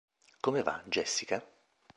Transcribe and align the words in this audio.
Come 0.47 0.63
va, 0.63 0.81
Jessica? 0.89 1.45